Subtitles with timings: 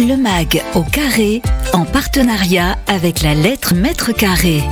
[0.00, 1.42] Le MAG au carré,
[1.74, 4.62] en partenariat avec la lettre Mètre Carré.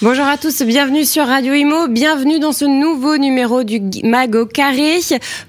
[0.00, 4.46] Bonjour à tous, bienvenue sur Radio Imo, bienvenue dans ce nouveau numéro du MAG au
[4.46, 5.00] carré.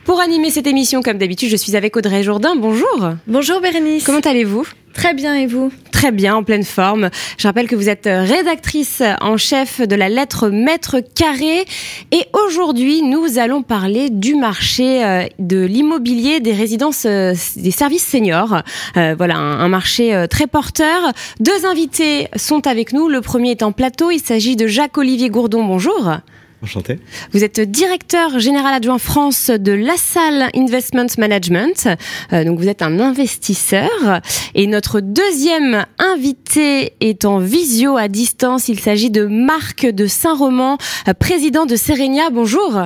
[0.04, 2.58] Pour animer cette émission, comme d'habitude, je suis avec Audrey Jourdain.
[2.58, 3.12] Bonjour.
[3.28, 4.04] Bonjour Bérénice.
[4.04, 4.68] Comment allez-vous?
[4.94, 5.72] Très bien et vous?
[5.92, 7.10] Très bien, en pleine forme.
[7.38, 11.66] Je rappelle que vous êtes rédactrice en chef de la lettre Maître Carré
[12.12, 18.06] et aujourd'hui nous allons parler du marché euh, de l'immobilier des résidences euh, des services
[18.06, 18.62] seniors.
[18.98, 21.14] Euh, voilà, un, marché très porteur.
[21.40, 23.08] Deux invités sont avec nous.
[23.08, 24.12] Le premier est en plateau.
[24.12, 25.64] Il s'agit de Jacques-Olivier Gourdon.
[25.64, 26.18] Bonjour.
[26.64, 27.00] Enchanté.
[27.34, 31.90] Vous êtes directeur général adjoint France de La Salle Investment Management.
[32.32, 34.22] Euh, donc vous êtes un investisseur.
[34.56, 38.70] Et notre deuxième invité est en visio à distance.
[38.70, 40.78] Il s'agit de Marc de Saint-Roman,
[41.10, 42.30] euh, président de Serenia.
[42.32, 42.80] Bonjour.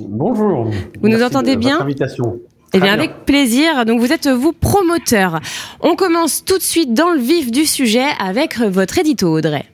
[0.00, 0.70] Bonjour.
[1.02, 2.40] Vous nous entendez bien invitation.
[2.72, 3.84] Eh bien, avec plaisir.
[3.84, 5.40] Donc, vous êtes, vous, promoteur.
[5.80, 9.66] On commence tout de suite dans le vif du sujet avec votre édito, Audrey.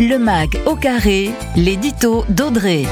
[0.00, 2.84] Le MAG au carré, l'édito d'Audrey.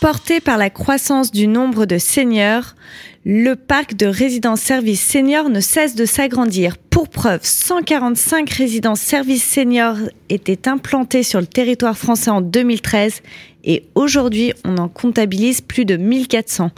[0.00, 2.76] Porté par la croissance du nombre de seniors,
[3.24, 6.78] le parc de résidences-services seniors ne cesse de s'agrandir.
[6.78, 9.96] Pour preuve, 145 résidences-services seniors
[10.28, 13.20] étaient implantées sur le territoire français en 2013
[13.64, 16.70] et aujourd'hui, on en comptabilise plus de 1400.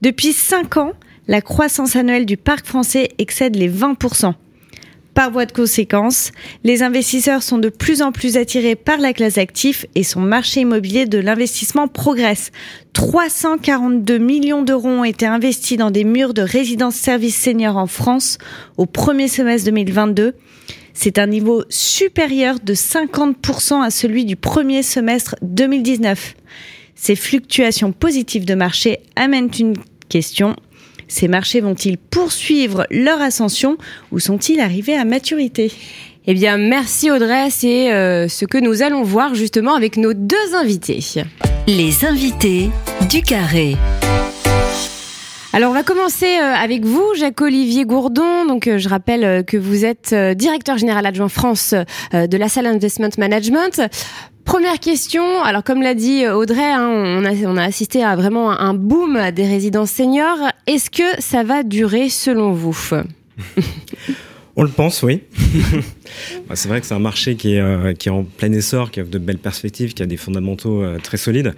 [0.00, 0.92] Depuis 5 ans,
[1.26, 4.32] la croissance annuelle du parc français excède les 20%.
[5.18, 6.30] Par voie de conséquence,
[6.62, 10.60] les investisseurs sont de plus en plus attirés par la classe active et son marché
[10.60, 12.52] immobilier de l'investissement progresse.
[12.92, 18.38] 342 millions d'euros ont été investis dans des murs de résidence-service seniors en France
[18.76, 20.34] au premier semestre 2022.
[20.94, 26.36] C'est un niveau supérieur de 50% à celui du premier semestre 2019.
[26.94, 29.74] Ces fluctuations positives de marché amènent une
[30.08, 30.54] question
[31.08, 33.76] ces marchés vont-ils poursuivre leur ascension
[34.12, 35.72] ou sont-ils arrivés à maturité?
[36.26, 40.54] Eh bien, merci Audrey, c'est euh, ce que nous allons voir justement avec nos deux
[40.54, 41.02] invités.
[41.66, 42.68] Les invités
[43.08, 43.76] du carré.
[45.52, 48.44] Alors on va commencer euh, avec vous, Jacques-Olivier Gourdon.
[48.46, 51.74] Donc euh, je rappelle que vous êtes directeur général adjoint France
[52.12, 53.80] de la salle Investment Management.
[54.44, 58.50] Première question, alors comme l'a dit Audrey, hein, on, a, on, a, assisté à vraiment
[58.50, 60.38] un boom des résidences seniors.
[60.66, 62.76] Est-ce que ça va durer selon vous?
[64.60, 65.22] On le pense, oui.
[66.48, 68.90] Bah, c'est vrai que c'est un marché qui est, euh, qui est en plein essor,
[68.90, 71.54] qui a de belles perspectives, qui a des fondamentaux euh, très solides.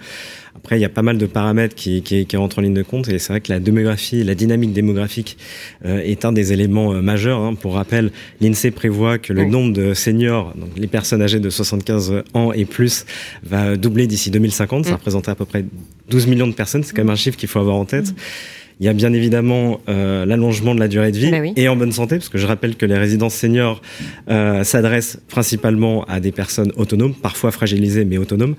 [0.55, 2.83] Après, il y a pas mal de paramètres qui, qui, qui rentrent en ligne de
[2.83, 5.37] compte et c'est vrai que la démographie, la dynamique démographique
[5.85, 7.39] euh, est un des éléments majeurs.
[7.39, 7.55] Hein.
[7.55, 8.11] Pour rappel,
[8.41, 12.65] l'INSEE prévoit que le nombre de seniors, donc les personnes âgées de 75 ans et
[12.65, 13.05] plus,
[13.43, 14.85] va doubler d'ici 2050.
[14.85, 14.95] Ça mm.
[14.95, 15.65] représente à peu près
[16.09, 16.83] 12 millions de personnes.
[16.83, 18.13] C'est quand même un chiffre qu'il faut avoir en tête.
[18.81, 21.75] Il y a bien évidemment euh, l'allongement de la durée de vie bah et en
[21.75, 23.79] bonne santé, parce que je rappelle que les résidences seniors
[24.27, 28.55] euh, s'adressent principalement à des personnes autonomes, parfois fragilisées mais autonomes.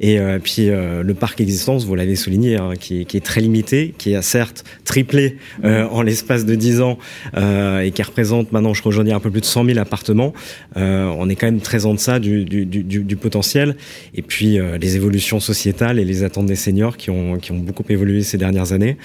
[0.00, 3.42] Et euh, puis euh, le parc existant, vous l'avez souligné, hein, qui, qui, est très
[3.42, 6.98] limité, qui a certes triplé euh, en l'espace de 10 ans
[7.36, 10.32] et qui représente maintenant, je crois aujourd'hui, un peu plus de 100 000 appartements.
[10.74, 13.76] on est quand même très en deçà du, du, du, du potentiel.
[14.14, 17.84] Et puis les évolutions sociétales et les attentes des seniors qui ont, qui ont beaucoup
[17.88, 18.96] évolué ces dernières années.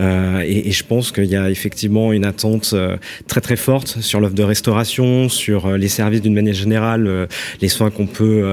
[0.00, 4.00] Euh, et, et, je pense qu'il y a effectivement une attente euh, très très forte
[4.00, 7.28] sur l'offre de restauration, sur euh, les services d'une manière générale,
[7.60, 8.44] les soins qu'on peut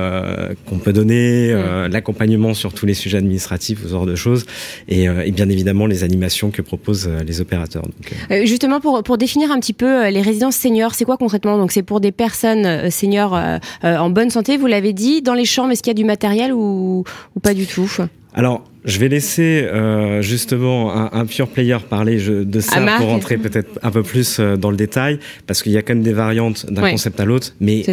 [0.67, 1.53] qu'on peut donner,
[1.89, 4.45] l'accompagnement sur tous les sujets administratifs, ce genre de choses,
[4.87, 7.83] et, et bien évidemment les animations que proposent les opérateurs.
[7.83, 11.57] Donc, Justement pour pour définir un petit peu les résidences seniors, c'est quoi concrètement?
[11.57, 13.39] Donc c'est pour des personnes seniors
[13.83, 16.53] en bonne santé, vous l'avez dit, dans les chambres, est-ce qu'il y a du matériel
[16.53, 17.03] ou,
[17.35, 17.89] ou pas du tout?
[18.35, 23.37] Alors, je vais laisser euh, justement un, un, pure player parler de ça pour rentrer
[23.37, 26.13] peut-être un peu plus euh, dans le détail, parce qu'il y a quand même des
[26.13, 27.83] variantes d'un concept à l'autre, mais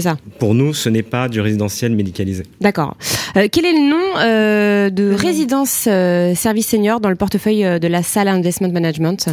[0.40, 2.42] pour nous, ce n'est pas du résidentiel médicalisé.
[2.60, 2.96] D'accord.
[3.36, 7.88] Euh, quel est le nom euh, de résidence euh, service senior dans le portefeuille de
[7.88, 9.28] la salle Investment Management?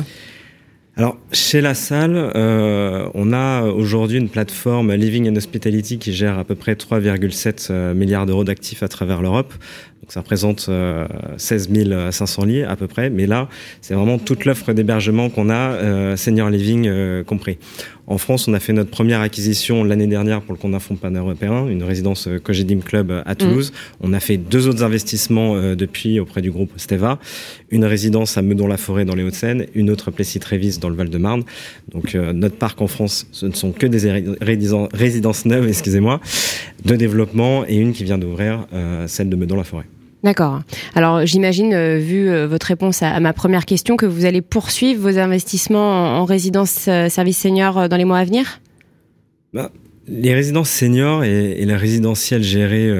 [0.99, 6.37] Alors, chez la salle, euh, on a aujourd'hui une plateforme Living and Hospitality qui gère
[6.37, 9.53] à peu près 3,7 milliards d'euros d'actifs à travers l'Europe.
[10.01, 11.07] Donc ça représente euh,
[11.37, 11.69] 16
[12.11, 13.09] 500 lits à peu près.
[13.09, 13.49] Mais là,
[13.81, 17.57] c'est vraiment toute l'offre d'hébergement qu'on a, euh, senior living euh, compris.
[18.09, 20.95] En France, on a fait notre première acquisition l'année dernière pour le compte d'un fonds
[20.95, 23.71] pan-européen, une résidence euh, Cogedim Club à Toulouse.
[23.71, 24.07] Mmh.
[24.07, 27.19] On a fait deux autres investissements euh, depuis auprès du groupe Steva,
[27.69, 31.43] une résidence à Meudon-la-Forêt dans les Hauts-de-Seine, une autre Plessis-Trévis dans le Val-de-Marne.
[31.91, 34.35] Donc euh, notre parc en France, ce ne sont que des
[34.91, 36.19] résidences neuves, excusez-moi,
[36.83, 38.65] de développement et une qui vient d'ouvrir,
[39.05, 39.85] celle de Meudon-la-Forêt.
[40.23, 40.59] D'accord.
[40.95, 45.01] Alors j'imagine, euh, vu euh, votre réponse à, ma première question, que vous allez poursuivre
[45.01, 48.59] vos investissements en, résidence euh, service senior dans les mois à venir?
[49.53, 49.71] Bah,
[50.09, 52.91] les résidences seniors et, la résidentielle gérée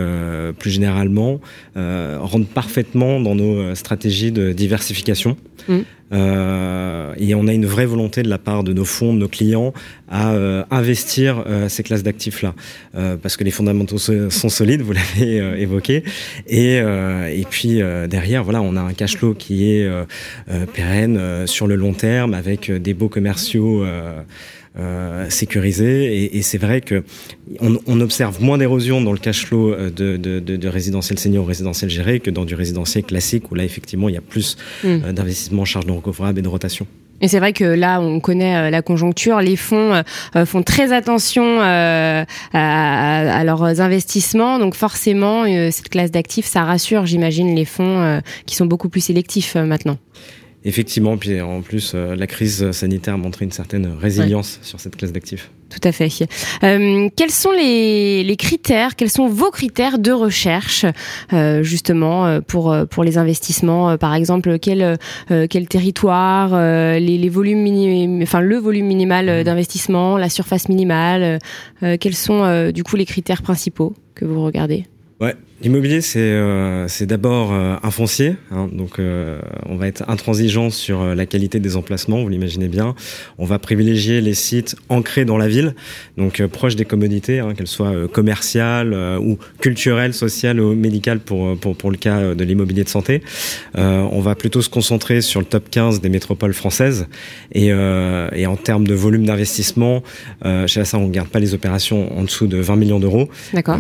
[0.57, 1.39] plus généralement
[1.75, 5.38] rentrent parfaitement dans nos stratégies de diversification.
[5.67, 5.79] Mmh.
[6.11, 9.27] Euh, et on a une vraie volonté de la part de nos fonds, de nos
[9.27, 9.73] clients,
[10.09, 12.56] à euh, investir euh, ces classes d'actifs-là,
[13.21, 16.03] parce que les fondamentaux sont solides, vous l'avez évoqué,
[16.47, 19.89] et, et puis derrière, voilà, on a un cash flow qui est
[20.73, 23.83] pérenne sur le long terme, avec des beaux commerciaux.
[23.83, 24.21] Euh,
[25.30, 26.24] sécurisé.
[26.24, 27.04] Et, et c'est vrai que
[27.60, 31.44] on, on, observe moins d'érosion dans le cash flow de, de, de, de, résidentiel senior
[31.44, 34.58] ou résidentiel géré que dans du résidentiel classique où là effectivement il y a plus
[34.84, 34.88] hmm.
[34.88, 36.88] euh, d'investissement en charge de recouvrable et de rotation.
[37.22, 39.42] Et c'est vrai que là, on connaît euh, la conjoncture.
[39.42, 40.02] Les fonds
[40.46, 44.58] font très attention à, à, leurs investissements.
[44.58, 49.56] Donc forcément, cette classe d'actifs, ça rassure, j'imagine, les fonds qui sont beaucoup plus sélectifs
[49.56, 49.98] maintenant.
[50.65, 54.97] Effectivement, puis en plus, euh, la crise sanitaire a montré une certaine résilience sur cette
[54.97, 55.51] classe d'actifs.
[55.69, 56.09] Tout à fait.
[56.63, 60.85] Euh, quels sont les, les, critères, quels sont vos critères de recherche,
[61.31, 64.97] euh, justement, pour, pour les investissements Par exemple, quel,
[65.27, 66.50] quel territoire,
[67.00, 69.44] les, les, volumes minim, enfin, le volume minimal mmh.
[69.44, 71.39] d'investissement, la surface minimale
[72.00, 74.88] Quels sont, du coup, les critères principaux que vous regardez?
[75.21, 80.69] Ouais, l'immobilier c'est euh, d'abord euh, un foncier, hein, donc euh, on va être intransigeant
[80.69, 82.95] sur la qualité des emplacements, vous l'imaginez bien.
[83.38, 85.75] On va privilégier les sites ancrés dans la ville,
[86.17, 91.75] donc proches des commodités, hein, qu'elles soient commerciales ou culturelles, sociales ou médicales pour pour
[91.75, 93.21] pour le cas de l'immobilier de santé.
[93.75, 97.07] on va plutôt se concentrer sur le top 15 des métropoles françaises
[97.53, 100.03] et et en termes de volume d'investissement,
[100.67, 103.29] chez ça on garde pas les opérations en dessous de 20 millions d'euros.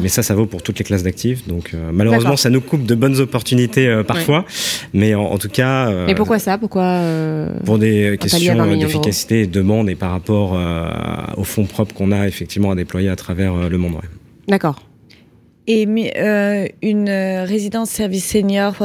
[0.01, 2.85] Mais ça ça vaut pour toutes les classes d'actifs donc euh, malheureusement, ça nous coupe
[2.85, 4.45] de bonnes opportunités euh, parfois.
[4.93, 5.91] Mais en, tout cas.
[6.05, 6.57] Mais pourquoi ça?
[6.57, 7.01] Pourquoi
[7.65, 10.57] Pour des questions d'efficacité et de demande et par rapport
[11.37, 13.95] aux fonds propres qu'on a effectivement à déployer à travers le monde.
[14.47, 14.81] D'accord.
[15.67, 18.81] Et une résidence service senior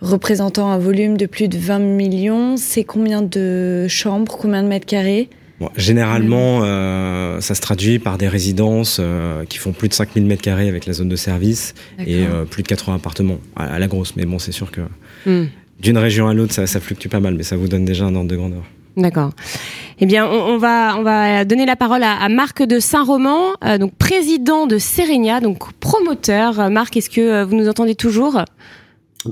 [0.00, 4.86] représentant un volume de plus de 20 millions, c'est combien de chambres, combien de mètres
[4.86, 5.28] carrés?
[5.76, 10.42] Généralement, euh, ça se traduit par des résidences euh, qui font plus de 5000 mètres
[10.42, 14.16] carrés avec la zone de service et euh, plus de 80 appartements à, la grosse.
[14.16, 14.80] Mais bon, c'est sûr que
[15.26, 15.48] mm.
[15.80, 18.14] d'une région à l'autre, ça, ça, fluctue pas mal, mais ça vous donne déjà un
[18.14, 18.62] ordre de grandeur.
[18.96, 19.30] D'accord.
[20.00, 24.66] Eh bien, on, va on va donner la parole à, Marc de Saint-Roman, donc président
[24.66, 26.70] de Serenia, donc promoteur.
[26.70, 28.42] Marc, est-ce que vous nous entendez toujours?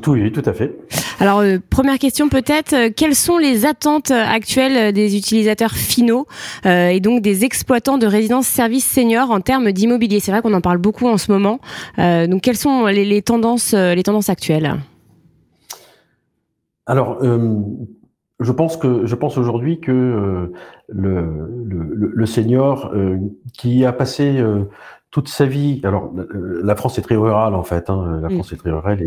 [0.06, 0.72] Oui, tout à fait.
[1.20, 6.26] Alors, euh, première question peut-être, euh, quelles sont les attentes actuelles des utilisateurs finaux
[6.64, 10.20] euh, et donc des exploitants de résidences services seniors en termes d'immobilier?
[10.20, 11.60] C'est vrai qu'on en parle beaucoup en ce moment.
[11.98, 14.76] donc, quelles sont les, tendances, les tendances actuelles?
[16.86, 20.50] Alors, je pense que je pense aujourd'hui que
[20.88, 22.94] le, senior
[23.52, 24.42] qui a passé
[25.10, 25.80] toute sa vie.
[25.84, 27.90] Alors, euh, la France est très rurale en fait.
[27.90, 28.32] Hein, la mm.
[28.32, 29.02] France est très rurale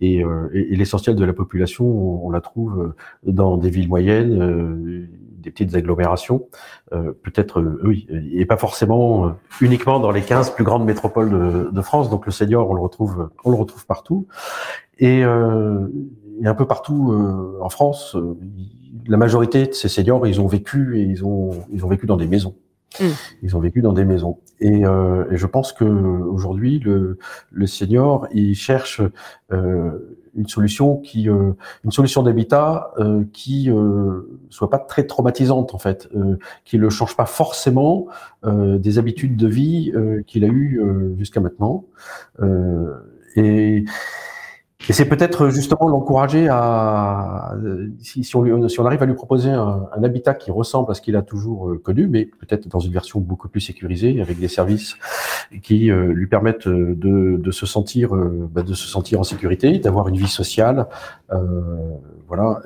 [0.00, 1.84] et, euh, et, et, l'essentiel de la population,
[2.24, 2.94] on, la trouve
[3.26, 5.08] euh, dans des villes moyennes,
[5.38, 6.46] des petites agglomérations,
[6.90, 12.10] peut-être oui, et pas forcément uniquement dans les 15 plus grandes métropoles de, de, France.
[12.10, 14.28] Donc le senior, on le retrouve, on le retrouve partout
[14.98, 17.12] et, et un peu partout
[17.60, 18.16] en France.
[19.08, 22.16] la majorité de ces seniors, ils ont vécu et ils ont ils ont vécu dans
[22.16, 22.54] des maisons.
[23.42, 24.38] Ils ont vécu dans des maisons.
[24.60, 27.18] Et, euh, et je pense que aujourd'hui, le,
[27.50, 29.00] le senior, il cherche
[29.52, 31.52] euh, une solution qui, euh,
[31.84, 36.88] une solution d'habitat euh, qui euh, soit pas très traumatisante en fait, euh, qui ne
[36.88, 38.06] change pas forcément
[38.44, 39.92] des habitudes de vie
[40.26, 40.80] qu'il a eues
[41.16, 41.84] jusqu'à maintenant.
[43.36, 43.84] et
[44.88, 47.54] et c'est peut-être justement l'encourager à,
[48.00, 51.70] si, on, arrive à lui proposer un, habitat qui ressemble à ce qu'il a toujours
[51.70, 54.96] euh, connu, mais peut-être dans une version beaucoup plus sécurisée, avec des services
[55.62, 59.78] qui euh, lui permettent de, de se sentir, euh, bah, de se sentir en sécurité,
[59.78, 60.86] d'avoir une vie sociale,
[62.28, 62.60] voilà.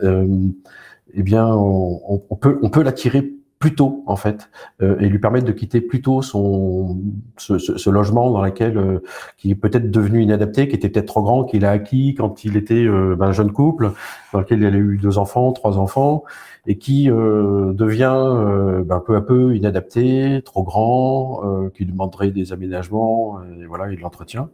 [1.14, 4.50] eh bien, on peut, on peut l'attirer plus tôt en fait
[4.82, 7.00] euh, et lui permettre de quitter plus tôt son
[7.38, 9.02] ce, ce, logement dans lequel euh,
[9.38, 12.56] qui est peut-être devenu inadapté, qui était peut-être trop grand, qu'il a acquis quand il
[12.56, 13.92] était euh, ben, jeune couple,
[14.32, 16.24] dans lequel il a eu deux enfants, trois enfants
[16.66, 23.66] et qui devient ben, peu à peu inadapté, trop grand, qui demanderait des aménagements et
[23.66, 24.48] voilà et de l'entretien.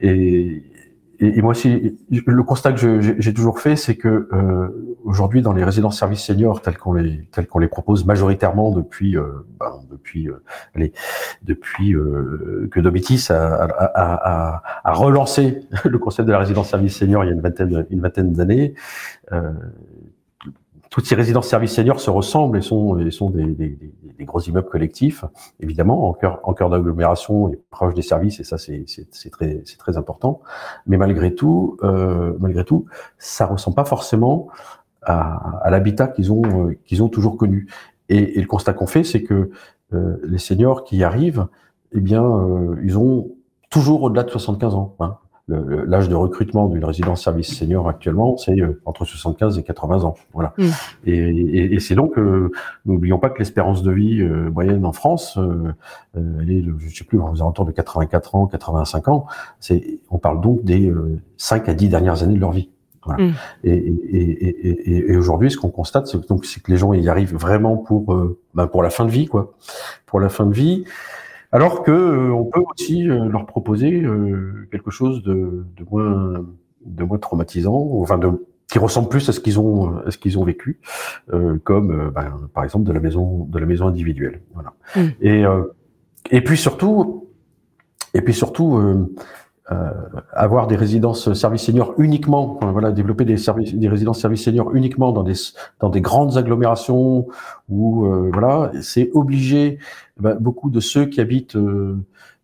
[0.00, 0.62] Et
[1.20, 5.64] et, moi aussi, le constat que j'ai toujours fait, c'est que euh, aujourd'hui, dans les
[5.64, 10.28] résidences services seniors telles qu'on les telles qu'on les propose majoritairement depuis euh, ben, depuis
[10.28, 10.42] euh,
[11.42, 16.96] depuis euh, que Domitis a, a, a, a, relancé le concept de la résidence service
[16.96, 18.74] senior il y a une vingtaine une vingtaine d'années.
[20.94, 23.76] Toutes ces résidences services seniors se ressemblent et sont, des,
[24.20, 25.24] gros immeubles collectifs,
[25.58, 28.84] évidemment, en cœur, d'agglomération et proche des services, et ça c'est
[29.32, 30.40] très, important.
[30.86, 32.84] Mais malgré tout, euh, malgré tout,
[33.18, 34.46] ça ressemble pas forcément
[35.02, 37.66] à, l'habitat qu'ils ont, euh, qu'ils ont toujours connu.
[38.08, 39.50] Et, et le constat qu'on fait, c'est que
[39.94, 41.48] euh, les seniors qui y arrivent,
[41.90, 43.32] eh bien, euh, ils ont
[43.68, 44.94] toujours au-delà de 75 ans.
[45.00, 45.16] Hein
[45.48, 50.14] l'âge de recrutement d'une résidence service senior actuellement, c'est euh, entre 75 et 80 ans.
[50.32, 50.54] Voilà.
[50.56, 50.68] Mm.
[51.04, 52.50] Et, et, et c'est donc, euh,
[52.86, 55.38] n'oublions pas que l'espérance de vie euh, moyenne en France,
[56.14, 59.26] elle est, je sais plus, aux alentours de 84 ans, 85 ans.
[59.60, 60.92] C'est, on parle donc des
[61.36, 62.70] 5 à 10 dernières années de leur vie.
[63.04, 63.24] Voilà.
[63.24, 63.32] Mm.
[63.64, 67.76] Et, et, aujourd'hui, ce qu'on constate, c'est donc c'est que les gens y arrivent vraiment
[67.76, 68.16] pour
[68.54, 69.52] ben pour la fin de vie, quoi,
[70.06, 70.84] pour la fin de vie.
[71.54, 76.44] Alors que euh, on peut aussi euh, leur proposer euh, quelque chose de, de, moins
[76.84, 80.36] de moins traumatisant, enfin de qui ressemble plus à ce qu'ils ont à ce qu'ils
[80.36, 80.80] ont vécu,
[81.62, 84.40] comme ben, par exemple de la maison de la maison individuelle.
[84.52, 84.72] Voilà.
[84.96, 85.00] Mmh.
[85.20, 85.44] Et
[86.30, 87.28] et puis surtout
[88.14, 89.08] et puis surtout
[89.72, 89.92] euh,
[90.34, 95.10] avoir des résidences services seniors uniquement, voilà, développer des services, des résidences services seniors uniquement
[95.10, 95.32] dans des
[95.80, 97.28] dans des grandes agglomérations
[97.70, 99.78] où euh, voilà, c'est obliger
[100.20, 101.96] ben, beaucoup de ceux qui habitent euh,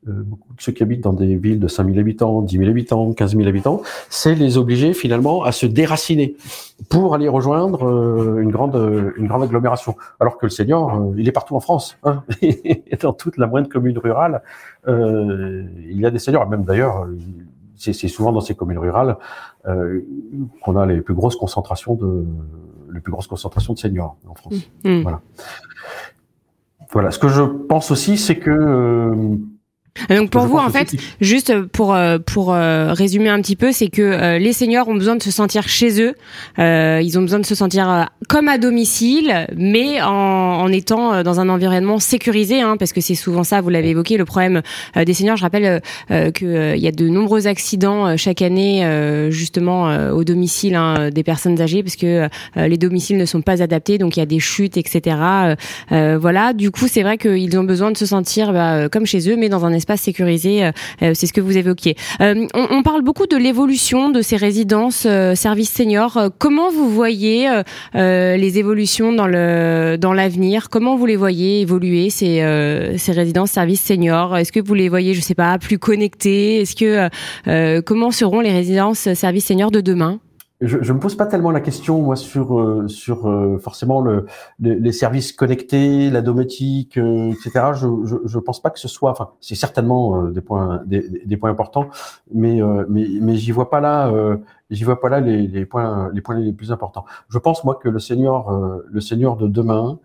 [0.06, 3.36] beaucoup de ceux qui habitent dans des villes de 5000 habitants, 10 000 habitants, 15
[3.36, 6.36] 000 habitants, c'est les obliger finalement à se déraciner
[6.88, 8.76] pour aller rejoindre euh, une grande
[9.16, 9.96] une grande agglomération.
[10.18, 12.22] Alors que le senior, euh, il est partout en France, hein,
[13.02, 14.42] dans toute la moindre commune rurale,
[14.88, 16.48] euh, il y a des seniors.
[16.48, 17.06] Même d'ailleurs,
[17.76, 19.16] c'est souvent dans ces communes rurales
[19.66, 20.00] euh,
[20.62, 22.24] qu'on a les plus grosses concentrations de
[22.92, 24.54] les plus grosses concentrations de seniors en France.
[24.84, 24.90] Mmh.
[24.90, 25.02] Mmh.
[25.02, 25.20] Voilà.
[26.92, 27.10] Voilà.
[27.10, 29.38] Ce que je pense aussi, c'est que
[30.08, 33.88] donc pour vous, en fait, juste pour euh, pour euh, résumer un petit peu, c'est
[33.88, 36.14] que euh, les seniors ont besoin de se sentir chez eux.
[36.58, 41.48] ils ont besoin de se sentir comme à domicile, mais en, en étant dans un
[41.48, 43.60] environnement sécurisé, hein, parce que c'est souvent ça.
[43.60, 44.62] Vous l'avez évoqué, le problème
[44.94, 45.36] des seniors.
[45.36, 48.86] Je rappelle euh, qu'il y a de nombreux accidents chaque année,
[49.30, 53.98] justement au domicile hein, des personnes âgées, parce que les domiciles ne sont pas adaptés,
[53.98, 55.16] donc il y a des chutes, etc.
[55.90, 56.52] voilà.
[56.52, 59.48] Du coup, c'est vrai qu'ils ont besoin de se sentir bah, comme chez eux, mais
[59.48, 60.64] dans un espace sécurisé.
[60.64, 60.72] Euh,
[61.02, 61.96] euh, c'est ce que vous évoquiez.
[62.20, 66.30] Euh, on, parle beaucoup de l'évolution de ces résidences services seniors.
[66.38, 67.48] Comment vous voyez
[67.94, 70.68] les évolutions dans le dans l'avenir?
[70.70, 72.32] Comment vous les voyez évoluer ces
[72.96, 74.36] ces résidences services seniors?
[74.36, 76.60] Est-ce que vous les voyez, je sais pas, plus connectées?
[76.62, 80.20] Est-ce que comment seront les résidences services seniors de demain?
[80.60, 84.26] Je, je me pose pas tellement la question moi sur euh, sur euh, forcément le,
[84.58, 87.72] les services connectés, la domotique, euh, etc.
[87.74, 87.86] Je,
[88.24, 91.88] je pense pas que ce soit, enfin c'est certainement des points des, des, points importants,
[92.32, 94.12] mais mais mais j'y vois pas là
[94.70, 97.04] j'y vois pas là les, les points les points les plus importants.
[97.28, 98.50] Je pense moi que le senior
[98.86, 99.98] le senior de demain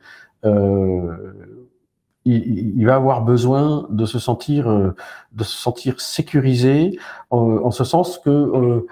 [2.28, 6.98] il, il, va avoir besoin de se sentir de se sentir sécurisé
[7.30, 8.86] en, en ce sens que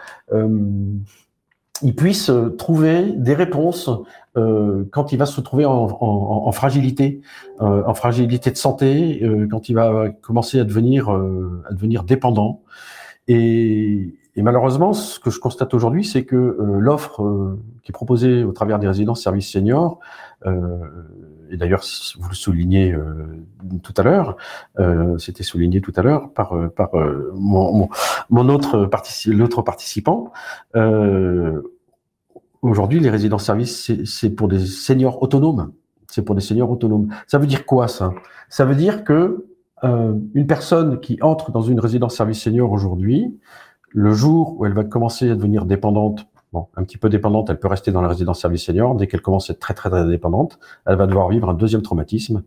[1.84, 3.90] il puisse euh, trouver des réponses
[4.36, 7.22] euh, quand il va se trouver en, fragilité,
[7.62, 9.22] euh, en fragilité de santé,
[9.52, 12.64] quand il va commencer à devenir à devenir dépendant.
[13.28, 18.80] Et, malheureusement, ce que je constate aujourd'hui, c'est que l'offre qui est proposée au travers
[18.80, 20.00] des résidences services seniors
[20.46, 21.84] et d'ailleurs
[22.18, 22.98] vous le soulignez
[23.84, 24.38] tout à l'heure,
[25.20, 26.90] c'était souligné tout à l'heure par par
[27.36, 27.88] mon,
[28.32, 28.90] mon, autre
[29.28, 30.34] l'autre participant.
[32.64, 35.74] Aujourd'hui, les résidences services, c'est pour des seniors autonomes.
[36.08, 37.10] C'est pour des seniors autonomes.
[37.28, 38.14] Ça veut dire quoi ça?
[38.50, 39.46] Ça veut dire que
[39.84, 43.38] une personne qui entre dans une résidence service senior aujourd'hui,
[43.90, 47.60] le jour où elle va commencer à devenir dépendante bon, un petit peu dépendante, elle
[47.60, 48.96] peut rester dans la résidence service senior.
[48.96, 51.82] Dès qu'elle commence à être très, très, très dépendante, elle va devoir vivre un deuxième
[51.82, 52.44] traumatisme,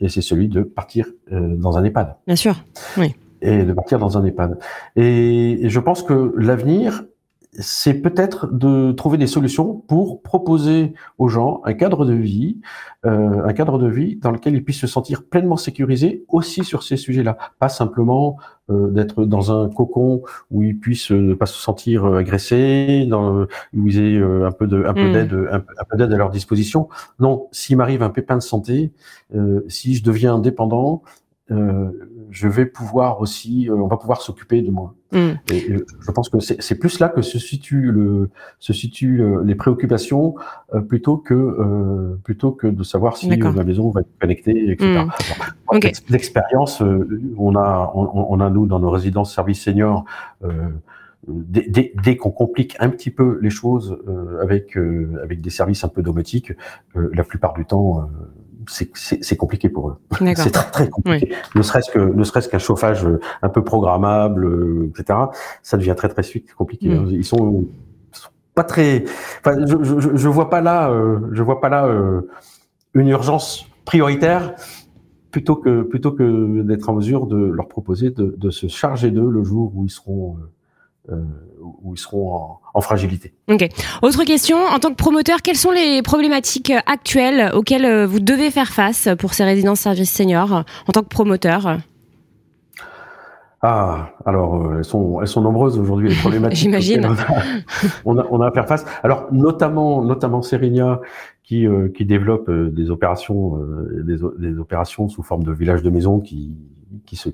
[0.00, 2.16] et c'est celui de partir euh, dans un EHPAD.
[2.26, 2.56] Bien sûr,
[2.96, 3.14] oui.
[3.42, 4.58] Et de partir dans un EHPAD.
[4.96, 7.04] Et, et je pense que l'avenir,
[7.52, 12.60] c'est peut-être de trouver des solutions pour proposer aux gens un cadre de vie,
[13.04, 16.82] euh, un cadre de vie dans lequel ils puissent se sentir pleinement sécurisés aussi sur
[16.82, 18.36] ces sujets-là, pas simplement
[18.70, 23.46] euh, d'être dans un cocon où ils puissent ne pas se sentir euh, agressés, dans,
[23.74, 25.12] où ils aient un peu de, un peu hmm.
[25.12, 26.88] d'aide, un, peu d'aide à leur disposition.
[27.18, 28.92] Non, s'il m'arrive un pépin de santé,
[29.34, 31.02] euh, si je deviens indépendant,
[31.50, 34.94] je vais pouvoir aussi, on va pouvoir s'occuper de moi.
[35.12, 35.30] Mm.
[35.52, 38.30] Et, je pense que c'est plus là que se situe le,
[38.60, 40.36] se situe les préoccupations
[40.88, 45.04] plutôt que plutôt que de savoir si la maison va être connectée, etc.
[45.72, 45.78] Mm.
[46.08, 46.82] L'expérience,
[47.36, 50.04] on a on, on, a nous dans nos résidences services seniors
[51.28, 55.84] dès, dès, qu'on complique un petit peu les choses euh, avec euh, avec des services
[55.84, 56.52] un peu domotiques,
[56.96, 58.08] euh, la plupart du temps,
[58.68, 59.98] c'est compliqué pour eux.
[60.36, 61.32] C'est très très compliqué.
[61.54, 63.06] Ne serait-ce que ne serait-ce qu'un chauffage
[63.42, 65.18] un peu programmable, etc.
[65.62, 66.22] Ça devient très très
[66.56, 66.88] compliqué.
[66.88, 67.08] Mm.
[67.10, 67.66] Ils sont,
[68.54, 69.04] pas très.
[69.38, 70.92] Enfin, je, je, je vois pas là,
[71.32, 71.88] je vois pas là
[72.94, 74.54] une urgence prioritaire
[75.30, 79.30] plutôt que plutôt que d'être en mesure de leur proposer de, de se charger d'eux
[79.30, 80.50] le jour où ils seront euh,
[81.82, 83.32] où ils seront en, fragilité.
[83.48, 83.68] Ok.
[84.02, 88.50] Autre question, en tant que promoteur, quelles sont les problématiques actuelles auxquelles euh, vous devez
[88.50, 91.78] faire face pour ces résidences services seniors en tant que promoteur?
[93.62, 96.58] Ah, alors euh, elles sont elles sont nombreuses aujourd'hui les problématiques.
[96.58, 97.06] J'imagine.
[98.06, 98.86] On a, on a à faire face.
[99.02, 101.00] Alors notamment notamment Serenia
[101.42, 103.58] qui qui développe des opérations
[104.02, 106.52] des, des opérations sous forme de village de maison qui
[107.06, 107.32] qui, sont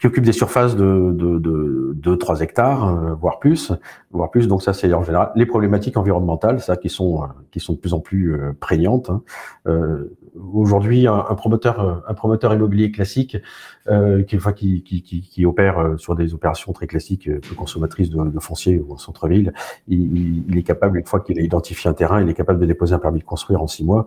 [0.00, 3.72] qui occupent des surfaces de, de, de, de 3 hectares, euh, voire plus,
[4.10, 4.48] voire plus.
[4.48, 7.94] Donc ça, c'est en général les problématiques environnementales, ça, qui sont qui sont de plus
[7.94, 9.10] en plus euh, prégnantes.
[9.10, 9.22] Hein.
[9.66, 10.16] Euh,
[10.52, 13.38] Aujourd'hui, un, promoteur un promoteur immobilier classique
[13.86, 14.52] qui, enfin,
[15.46, 19.54] opère sur des opérations très classiques, peu consommatrices de, de foncier ou en centre-ville,
[19.88, 22.94] il, est capable, une fois qu'il a identifié un terrain, il est capable de déposer
[22.94, 24.04] un permis de construire en 6 mois.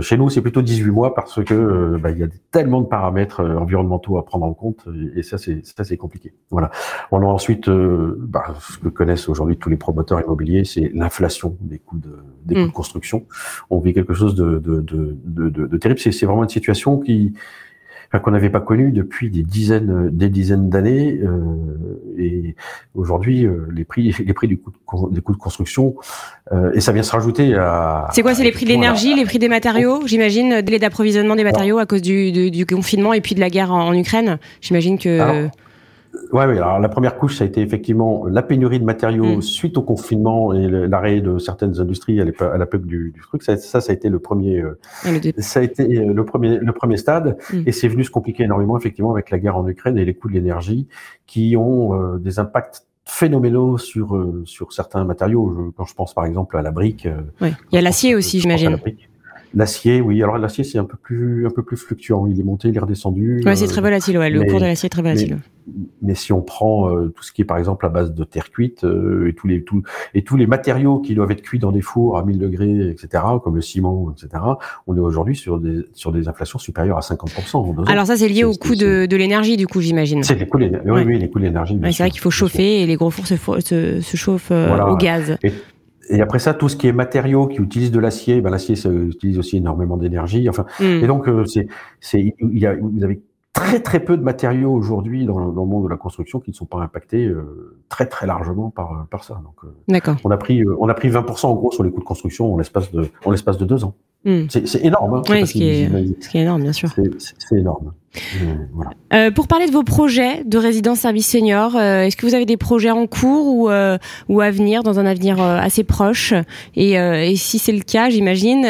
[0.00, 3.25] Chez nous, c'est plutôt 18 mois parce que bah, il y a tellement de paramètres
[3.40, 6.32] environnementaux à prendre en compte et ça, c'est ça, c'est compliqué.
[6.50, 6.70] Voilà.
[7.10, 11.78] On a ensuite, bah, ce que connaissent aujourd'hui tous les promoteurs immobiliers, c'est l'inflation des
[11.78, 12.72] coûts de, des coûts de mm.
[12.72, 13.26] construction.
[13.70, 16.00] On vit quelque chose de, de, de, de, de terrible.
[16.00, 17.34] C'est vraiment une situation qui
[18.22, 21.20] qu'on n'avait pas connue depuis des dizaines, des dizaines d'années.
[21.22, 22.54] Euh, et
[22.94, 25.94] aujourd'hui, euh, les prix, les prix du coût de, des coûts de construction,
[26.52, 28.08] euh, et ça vient se rajouter à.
[28.12, 31.44] C'est quoi C'est les prix de l'énergie, les prix des matériaux, j'imagine, délai d'approvisionnement des
[31.44, 34.38] matériaux à cause du, du, du, confinement et puis de la guerre en, Ukraine?
[34.60, 35.48] J'imagine que.
[36.32, 36.58] Oui.
[36.58, 39.42] Alors la première couche, ça a été effectivement la pénurie de matériaux mm.
[39.42, 43.42] suite au confinement et l'arrêt de certaines industries à l'époque du, du, truc.
[43.42, 44.60] Ça, ça, ça, a été le premier.
[44.60, 44.78] Euh,
[45.38, 47.62] ça a été euh, le premier, le premier stade, mm.
[47.66, 50.28] et c'est venu se compliquer énormément effectivement avec la guerre en Ukraine et les coûts
[50.28, 50.88] de l'énergie
[51.26, 55.72] qui ont euh, des impacts phénoménaux sur sur certains matériaux.
[55.76, 57.06] quand je pense par exemple à la brique.
[57.40, 57.50] Oui.
[57.70, 58.78] Il y a l'acier aussi, j'imagine.
[59.54, 60.20] L'acier, oui.
[60.22, 62.26] Alors l'acier, c'est un peu plus un peu plus fluctuant.
[62.26, 63.42] Il est monté, il est redescendu.
[63.46, 64.18] Ouais, c'est très volatile.
[64.18, 65.55] Ouais, le cours de l'acier est très volatile mais
[66.14, 68.84] si on prend euh, tout ce qui est par exemple à base de terre cuite
[68.84, 69.82] euh, et tous les tout,
[70.14, 73.24] et tous les matériaux qui doivent être cuits dans des fours à 1000 degrés, etc.,
[73.42, 74.42] comme le ciment, etc.,
[74.86, 77.88] on est aujourd'hui sur des sur des inflations supérieures à 50%.
[77.88, 80.22] Alors ça, c'est lié au coût de, de l'énergie, du coup, j'imagine.
[80.22, 81.78] C'est les coûts, oui, oui, les coûts de l'énergie.
[81.82, 84.96] c'est vrai qu'il faut chauffer et les gros fours se, se, se chauffent euh, au
[84.96, 85.36] gaz.
[86.08, 88.90] Et, après ça, tout ce qui est matériaux qui utilisent de l'acier, ben l'acier ça
[88.90, 90.48] utilise aussi énormément d'énergie.
[90.48, 91.02] Enfin, hmm.
[91.02, 91.66] et donc c'est
[91.98, 93.20] c'est il y a vous avez
[93.56, 96.54] très très peu de matériaux aujourd'hui dans, dans, le monde de la construction qui ne
[96.54, 99.40] sont pas impactés euh, très très largement par par ça.
[99.42, 100.14] Donc, euh.
[100.24, 102.52] On a pris euh, on a pris 20% en gros sur les coûts de construction
[102.52, 103.94] en l'espace de en l'espace de deux ans.
[104.24, 104.46] Hmm.
[104.50, 105.14] C'est énorme.
[105.14, 105.88] Hein, oui, ce, qui est,
[106.20, 106.90] ce qui est énorme, bien sûr.
[107.28, 107.92] C'est énorme.
[108.72, 108.90] Voilà.
[109.12, 112.56] Euh, pour parler de vos projets de résidence service senior, est-ce que vous avez des
[112.56, 116.34] projets en cours ou, ou à venir, dans un avenir assez proche?
[116.74, 118.62] Et, et si c'est le cas, j'imagine,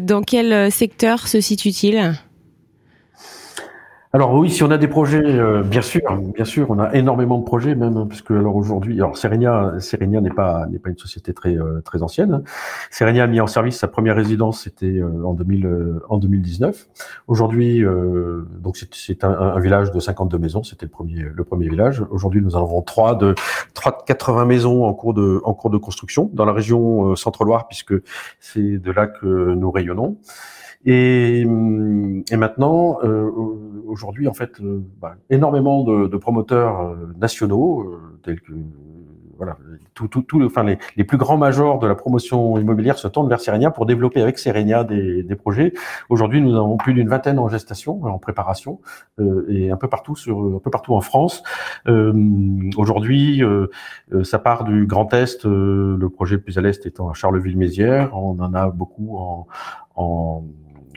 [0.00, 2.18] dans quel secteur se situe-t-il?
[4.14, 6.00] Alors oui, si on a des projets, euh, bien sûr,
[6.34, 10.22] bien sûr, on a énormément de projets même, hein, puisque alors aujourd'hui, alors Serenia, Serenia
[10.22, 12.32] n'est pas n'est pas une société très euh, très ancienne.
[12.32, 12.42] Hein.
[12.90, 16.88] Serenia a mis en service sa première résidence, c'était euh, en 2000 en 2019.
[17.26, 17.84] Aujourd'hui,
[18.62, 22.02] donc c'est un, un, village de 52 maisons, c'était le premier le premier village.
[22.10, 23.34] Aujourd'hui, nous en avons trois de
[23.74, 27.68] trois de 80 maisons en cours de en cours de construction dans la région Centre-Loire,
[27.68, 27.92] puisque
[28.40, 30.16] c'est de là que nous rayonnons.
[30.84, 33.30] Et, hum, et maintenant, euh,
[33.86, 38.52] aujourd'hui, en fait, euh, bah, énormément de, de promoteurs euh, nationaux, tels que
[39.38, 39.56] voilà,
[39.94, 43.28] tout, tout, tout, enfin les, les, plus grands majors de la promotion immobilière se tournent
[43.28, 45.72] vers Serenia pour développer avec Serenia des, des projets.
[46.08, 48.80] Aujourd'hui, nous avons plus d'une vingtaine en gestation, en préparation,
[49.20, 51.44] euh, et un peu partout sur, un peu partout en France.
[51.86, 52.12] Euh,
[52.76, 53.68] Aujourd'hui, euh,
[54.24, 58.16] ça part du Grand Est, le projet le plus à l'est étant à Charleville-Mézières.
[58.16, 59.46] On en a beaucoup en,
[59.94, 60.42] en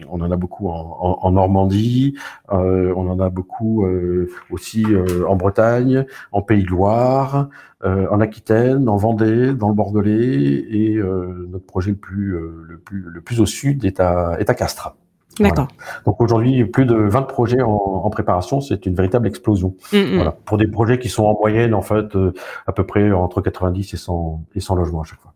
[0.10, 2.16] on en a beaucoup en, Normandie,
[2.52, 7.50] euh, on en a beaucoup euh, aussi euh, en Bretagne, en Pays de Loire,
[7.84, 11.02] en Aquitaine, en Vendée, dans le Bordelais, et
[11.50, 14.96] notre projet le plus, le plus, le plus au sud est à, est à Castres.
[15.40, 15.68] D'accord.
[16.06, 19.76] Donc aujourd'hui, plus de 20 projets en, préparation, c'est une véritable explosion.
[19.94, 20.16] Mm, mm.
[20.16, 20.32] Voilà.
[20.32, 22.34] Pour des projets qui sont en moyenne, en fait, euh,
[22.68, 25.31] à peu près entre 90 et 100, et 100 logements à chaque fois.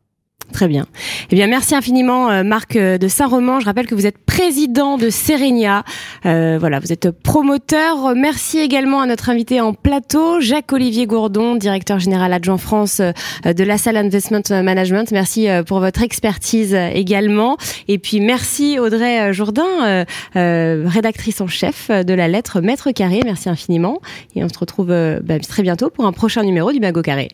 [0.55, 0.85] Très bien.
[1.31, 3.59] Eh bien, merci infiniment, euh, Marc euh, de Saint-Roman.
[3.59, 5.83] Je rappelle que vous êtes président de Serenia.
[6.25, 8.15] Euh, voilà, vous êtes promoteur.
[8.15, 13.77] Merci également à notre invité en plateau, Jacques-Olivier Gourdon, directeur général adjoint France de la
[13.77, 15.11] salle Investment Management.
[15.11, 17.57] Merci pour votre expertise également.
[17.87, 23.19] Et puis, merci Audrey Jourdain, rédactrice en chef de la lettre Maître Carré.
[23.25, 23.99] Merci infiniment.
[24.35, 27.29] Et on se retrouve bah, très bientôt pour un prochain numéro du Mago Carré.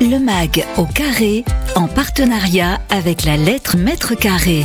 [0.00, 4.64] Le MAG au carré, en partenariat avec la lettre mètre carré.